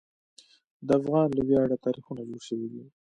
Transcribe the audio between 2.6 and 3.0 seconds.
دي.